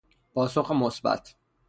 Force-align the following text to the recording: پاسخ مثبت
پاسخ 0.33 0.71
مثبت 0.71 1.35